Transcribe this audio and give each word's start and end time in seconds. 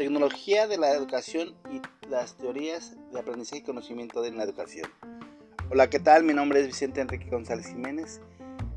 Tecnología 0.00 0.66
de 0.66 0.78
la 0.78 0.94
educación 0.94 1.54
y 1.70 1.82
las 2.08 2.34
teorías 2.38 2.96
de 3.12 3.20
aprendizaje 3.20 3.58
y 3.58 3.64
conocimiento 3.64 4.22
de 4.22 4.32
la 4.32 4.44
educación. 4.44 4.86
Hola, 5.70 5.90
¿qué 5.90 6.00
tal? 6.00 6.24
Mi 6.24 6.32
nombre 6.32 6.60
es 6.60 6.68
Vicente 6.68 7.02
Enrique 7.02 7.28
González 7.28 7.66
Jiménez, 7.66 8.22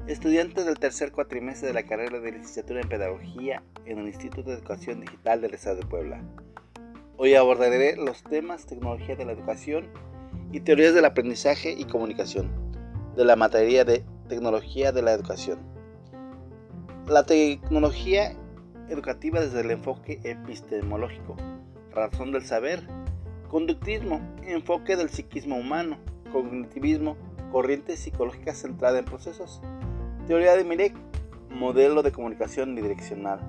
estudiante 0.06 0.66
del 0.66 0.80
tercer 0.80 1.14
cuatrimestre 1.14 1.70
de 1.70 1.76
la 1.76 1.86
carrera 1.86 2.20
de 2.20 2.30
licenciatura 2.30 2.82
en 2.82 2.90
Pedagogía 2.90 3.64
en 3.86 4.00
el 4.00 4.08
Instituto 4.08 4.50
de 4.50 4.58
Educación 4.58 5.00
Digital 5.00 5.40
del 5.40 5.54
Estado 5.54 5.78
de 5.78 5.86
Puebla. 5.86 6.22
Hoy 7.16 7.36
abordaré 7.36 7.96
los 7.96 8.22
temas 8.24 8.66
tecnología 8.66 9.16
de 9.16 9.24
la 9.24 9.32
educación 9.32 9.88
y 10.52 10.60
teorías 10.60 10.94
del 10.94 11.06
aprendizaje 11.06 11.72
y 11.72 11.86
comunicación 11.86 12.52
de 13.16 13.24
la 13.24 13.38
materia 13.38 13.86
de 13.86 14.04
tecnología 14.28 14.92
de 14.92 15.02
la 15.02 15.14
educación. 15.14 15.60
La 17.08 17.26
tecnología 17.26 18.36
educativa 18.90 19.40
desde 19.40 19.62
el 19.62 19.72
enfoque 19.72 20.20
epistemológico, 20.24 21.36
razón 21.94 22.32
del 22.32 22.46
saber, 22.46 22.82
conductismo, 23.50 24.22
enfoque 24.44 24.96
del 24.96 25.10
psiquismo 25.10 25.58
humano, 25.58 25.98
cognitivismo, 26.32 27.16
corriente 27.52 27.96
psicológica 27.98 28.54
centrada 28.54 29.00
en 29.00 29.06
procesos, 29.06 29.62
teoría 30.28 30.56
de 30.56 30.64
Mirek, 30.64 30.96
modelo 31.50 32.02
de 32.02 32.12
comunicación 32.12 32.76
bidireccional. 32.76 33.40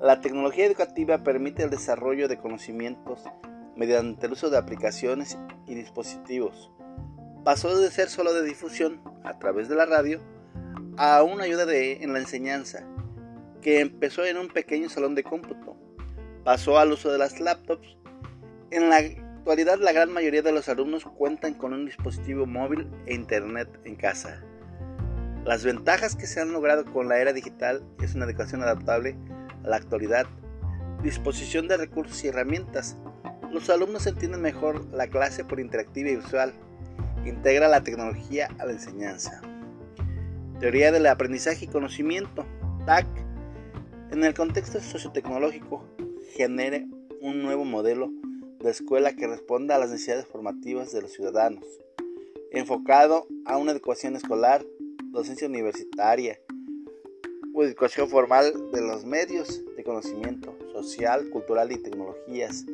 La 0.00 0.20
tecnología 0.20 0.66
educativa 0.66 1.18
permite 1.18 1.62
el 1.62 1.70
desarrollo 1.70 2.28
de 2.28 2.38
conocimientos 2.38 3.24
mediante 3.76 4.26
el 4.26 4.32
uso 4.32 4.50
de 4.50 4.58
aplicaciones 4.58 5.38
y 5.66 5.74
dispositivos. 5.74 6.70
Pasó 7.44 7.76
de 7.76 7.90
ser 7.90 8.08
solo 8.08 8.32
de 8.32 8.42
difusión 8.42 9.00
a 9.24 9.38
través 9.38 9.68
de 9.68 9.74
la 9.74 9.86
radio 9.86 10.20
a 10.96 11.22
una 11.22 11.44
ayuda 11.44 11.64
en 11.74 12.12
la 12.12 12.18
enseñanza, 12.18 12.86
que 13.60 13.80
empezó 13.80 14.24
en 14.24 14.36
un 14.36 14.48
pequeño 14.48 14.88
salón 14.88 15.14
de 15.14 15.22
cómputo. 15.22 15.76
Pasó 16.44 16.78
al 16.78 16.92
uso 16.92 17.12
de 17.12 17.18
las 17.18 17.40
laptops. 17.40 17.96
En 18.70 18.88
la 18.88 18.96
actualidad 18.96 19.78
la 19.78 19.92
gran 19.92 20.12
mayoría 20.12 20.42
de 20.42 20.52
los 20.52 20.68
alumnos 20.68 21.04
cuentan 21.04 21.54
con 21.54 21.72
un 21.72 21.86
dispositivo 21.86 22.46
móvil 22.46 22.90
e 23.06 23.14
internet 23.14 23.68
en 23.84 23.96
casa. 23.96 24.42
Las 25.44 25.64
ventajas 25.64 26.16
que 26.16 26.26
se 26.26 26.40
han 26.40 26.52
logrado 26.52 26.84
con 26.84 27.08
la 27.08 27.18
era 27.18 27.32
digital 27.32 27.82
es 28.02 28.14
una 28.14 28.26
educación 28.26 28.62
adaptable 28.62 29.16
a 29.64 29.68
la 29.68 29.76
actualidad, 29.76 30.26
disposición 31.02 31.66
de 31.66 31.78
recursos 31.78 32.22
y 32.24 32.28
herramientas. 32.28 32.96
Los 33.50 33.70
alumnos 33.70 34.06
entienden 34.06 34.42
mejor 34.42 34.84
la 34.92 35.08
clase 35.08 35.44
por 35.44 35.58
interactiva 35.58 36.10
y 36.10 36.16
visual. 36.16 36.52
Integra 37.24 37.68
la 37.68 37.82
tecnología 37.82 38.48
a 38.58 38.66
la 38.66 38.72
enseñanza. 38.72 39.40
Teoría 40.60 40.92
del 40.92 41.06
aprendizaje 41.06 41.64
y 41.64 41.68
conocimiento, 41.68 42.46
TAC, 42.84 43.06
en 44.10 44.24
el 44.24 44.34
contexto 44.34 44.80
sociotecnológico, 44.80 45.84
genere 46.32 46.88
un 47.20 47.42
nuevo 47.42 47.64
modelo 47.64 48.10
de 48.58 48.70
escuela 48.70 49.14
que 49.14 49.28
responda 49.28 49.76
a 49.76 49.78
las 49.78 49.90
necesidades 49.90 50.26
formativas 50.26 50.92
de 50.92 51.02
los 51.02 51.12
ciudadanos, 51.12 51.64
enfocado 52.50 53.28
a 53.46 53.56
una 53.56 53.70
educación 53.70 54.16
escolar, 54.16 54.66
docencia 55.12 55.46
universitaria 55.46 56.40
o 57.54 57.62
educación 57.62 58.08
formal 58.08 58.52
de 58.72 58.80
los 58.80 59.04
medios 59.04 59.62
de 59.76 59.84
conocimiento 59.84 60.56
social, 60.72 61.30
cultural 61.30 61.70
y 61.70 61.78
tecnologías, 61.78 62.64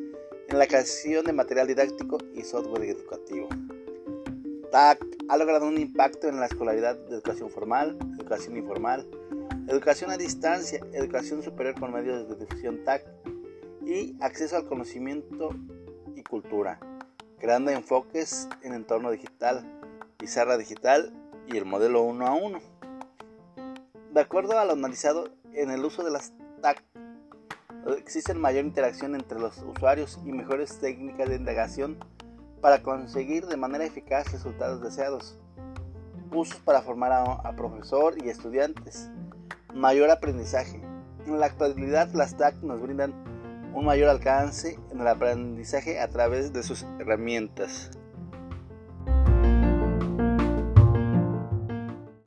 en 0.49 0.57
la 0.57 0.65
creación 0.65 1.25
de 1.25 1.33
material 1.33 1.67
didáctico 1.67 2.17
y 2.33 2.41
software 2.41 2.89
educativo. 2.89 3.47
TAC 4.71 5.05
ha 5.29 5.37
logrado 5.37 5.67
un 5.67 5.77
impacto 5.77 6.27
en 6.27 6.39
la 6.39 6.47
escolaridad 6.47 6.97
de 6.97 7.15
educación 7.15 7.49
formal, 7.49 7.97
educación 8.19 8.57
informal, 8.57 9.07
educación 9.67 10.11
a 10.11 10.17
distancia, 10.17 10.79
educación 10.93 11.43
superior 11.43 11.77
con 11.77 11.91
medios 11.91 12.29
de 12.29 12.35
difusión 12.35 12.83
TAC 12.85 13.05
y 13.85 14.15
acceso 14.21 14.55
al 14.55 14.65
conocimiento 14.65 15.49
y 16.15 16.23
cultura, 16.23 16.79
creando 17.37 17.71
enfoques 17.71 18.47
en 18.63 18.73
entorno 18.73 19.11
digital, 19.11 19.65
pizarra 20.17 20.57
digital 20.57 21.13
y 21.47 21.57
el 21.57 21.65
modelo 21.65 22.01
uno 22.01 22.27
a 22.27 22.33
uno. 22.33 22.59
De 24.13 24.21
acuerdo 24.21 24.57
a 24.57 24.65
lo 24.65 24.73
analizado 24.73 25.29
en 25.53 25.69
el 25.69 25.83
uso 25.83 26.03
de 26.03 26.11
las 26.11 26.31
TAC, 26.61 26.81
existe 27.97 28.33
mayor 28.33 28.63
interacción 28.63 29.15
entre 29.15 29.37
los 29.37 29.57
usuarios 29.59 30.17
y 30.25 30.31
mejores 30.31 30.79
técnicas 30.79 31.27
de 31.29 31.35
indagación 31.35 31.97
para 32.61 32.81
conseguir 32.81 33.45
de 33.47 33.57
manera 33.57 33.85
eficaz 33.85 34.31
resultados 34.31 34.81
deseados. 34.81 35.37
Usos 36.31 36.59
para 36.61 36.81
formar 36.81 37.11
a, 37.11 37.23
a 37.23 37.55
profesor 37.55 38.15
y 38.21 38.29
estudiantes 38.29 39.09
mayor 39.73 40.09
aprendizaje. 40.09 40.81
En 41.25 41.39
la 41.39 41.47
actualidad 41.47 42.09
las 42.13 42.37
TAC 42.37 42.55
nos 42.61 42.81
brindan 42.81 43.13
un 43.73 43.85
mayor 43.85 44.09
alcance 44.09 44.79
en 44.91 45.01
el 45.01 45.07
aprendizaje 45.07 45.99
a 45.99 46.07
través 46.07 46.53
de 46.53 46.63
sus 46.63 46.85
herramientas. 46.99 47.91